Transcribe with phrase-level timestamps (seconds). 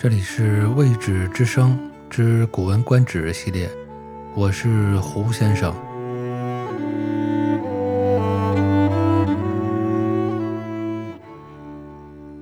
[0.00, 1.76] 这里是《未止之声》
[2.08, 3.68] 之《古文观止》系列，
[4.32, 5.74] 我是胡先生。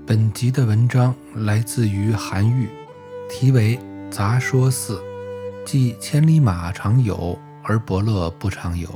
[0.04, 2.68] 本集的文章来自于韩愈，
[3.30, 3.78] 题为
[4.10, 4.98] 《杂说四》，
[5.64, 8.86] 即千里马常有，而伯乐不常有。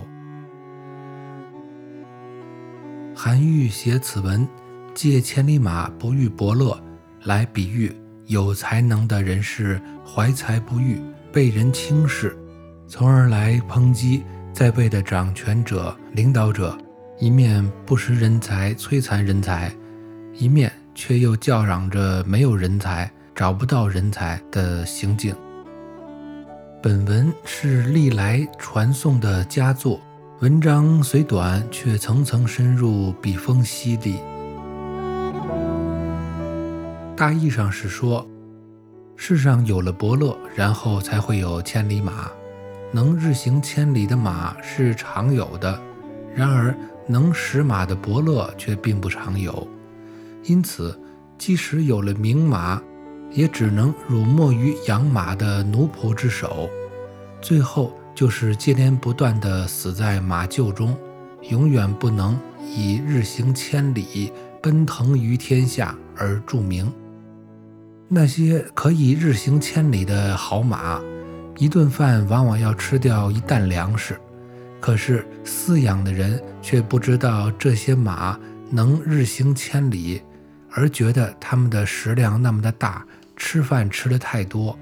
[3.17, 4.47] 韩愈写此文，
[4.93, 6.79] 借千里马不遇伯乐
[7.23, 7.91] 来比喻。
[8.31, 11.01] 有才能的人士怀才不遇，
[11.33, 12.39] 被人轻视，
[12.87, 14.23] 从而来抨击
[14.53, 16.79] 在位的掌权者、领导者，
[17.19, 19.75] 一面不识人才、摧残人才，
[20.33, 25.35] 一面却又叫嚷着没有人才、找不到人才的行径。
[26.81, 30.01] 本文是历来传颂的佳作，
[30.39, 34.21] 文章虽短，却层层深入，笔锋犀利。
[37.21, 38.27] 大意上是说，
[39.15, 42.31] 世上有了伯乐，然后才会有千里马。
[42.93, 45.79] 能日行千里的马是常有的，
[46.35, 46.75] 然而
[47.07, 49.69] 能使马的伯乐却并不常有。
[50.45, 50.99] 因此，
[51.37, 52.81] 即使有了名马，
[53.31, 56.71] 也只能辱没于养马的奴仆之手，
[57.43, 60.97] 最后就是接连不断地死在马厩中，
[61.51, 62.35] 永远不能
[62.75, 64.33] 以日行千里、
[64.63, 66.91] 奔腾于天下而著名。
[68.13, 71.01] 那些可以日行千里的好马，
[71.59, 74.19] 一顿饭往往要吃掉一担粮食。
[74.81, 78.37] 可是饲养的人却不知道这些马
[78.69, 80.21] 能日行千里，
[80.73, 83.07] 而觉得它们的食量那么的大，
[83.37, 84.77] 吃饭吃的太多。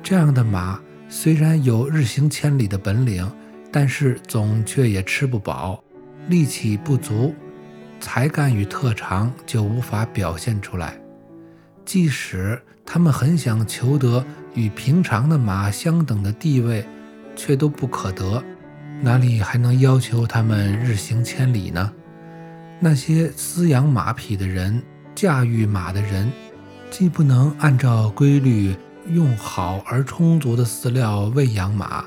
[0.00, 3.28] 这样的马虽然有日行千里的本领，
[3.72, 5.82] 但是总却也吃不饱，
[6.28, 7.34] 力气不足，
[7.98, 11.01] 才干与特长就无法表现出来。
[11.84, 16.86] 即使他们很想求得与平常的马相等的地位，
[17.34, 18.42] 却都不可得，
[19.00, 21.92] 哪里还能要求他们日行千里呢？
[22.80, 24.82] 那些饲养马匹的人、
[25.14, 26.30] 驾驭马的人，
[26.90, 28.74] 既不能按照规律
[29.08, 32.04] 用好而充足的饲料喂养马，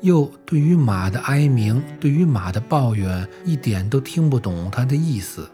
[0.00, 5.48] 又对于马的哀鸣、对于马的抱怨，一点都听不懂它的意思。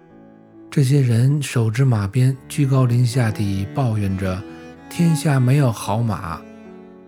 [0.71, 4.41] 这些人手执马鞭，居高临下地抱怨着
[4.89, 6.41] 天下没有好马。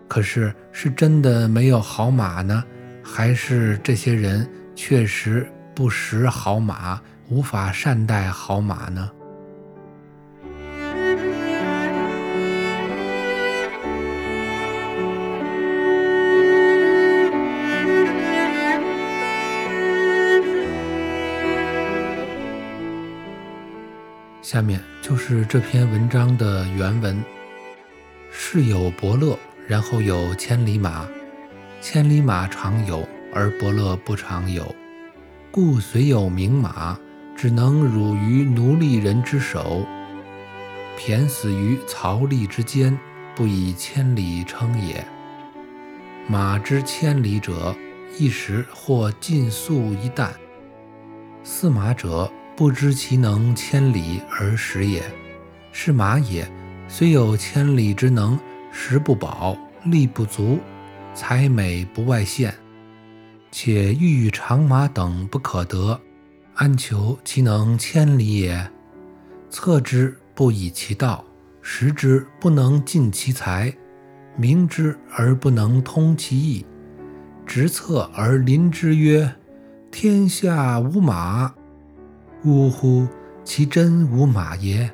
[0.08, 2.64] 可是，是真的没有好马呢，
[3.04, 5.46] 还是这些人确实
[5.76, 9.08] 不识好马，无法善待好马呢？
[24.52, 27.24] 下面就是这篇文章的原文：
[28.30, 31.08] 世有伯乐，然后有千里马。
[31.80, 34.62] 千里马常有，而伯乐不常有。
[35.50, 36.98] 故虽有名马，
[37.34, 39.86] 只能辱于奴隶人之手，
[40.98, 42.98] 骈死于槽枥之间，
[43.34, 45.02] 不以千里称也。
[46.28, 47.74] 马之千里者，
[48.18, 50.30] 一时或尽粟一担。
[51.42, 52.30] 饲马者。
[52.54, 55.02] 不知其能千里而食也，
[55.72, 56.46] 是马也。
[56.86, 58.38] 虽有千里之能，
[58.70, 60.58] 食不饱，力不足，
[61.14, 62.52] 才美不外现。
[63.50, 65.98] 且欲长马等不可得，
[66.54, 68.70] 安求其能千里也？
[69.48, 71.24] 策之不以其道，
[71.62, 73.74] 食之不能尽其才，
[74.36, 76.66] 明之而不能通其意，
[77.46, 79.34] 执策而临之曰
[79.90, 81.54] ：“天下无马。”
[82.44, 83.06] 呜呼！
[83.44, 84.90] 其真无马也，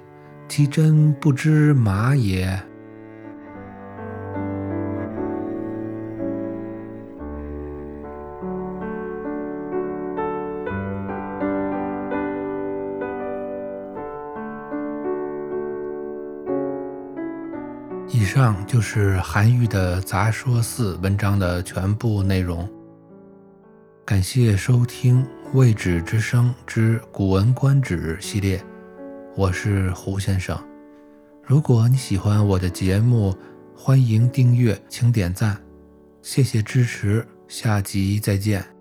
[0.49, 2.61] 其真不知马也。
[18.09, 22.69] 以上就是韩愈的《杂说四》文章的全部内容。
[24.05, 25.23] 感谢收听
[25.55, 28.62] 《未止之声》之《古文观止》系列，
[29.35, 30.59] 我是胡先生。
[31.43, 33.35] 如果你喜欢我的节目，
[33.75, 35.59] 欢迎订阅，请点赞，
[36.21, 38.78] 谢谢支持，下集再见。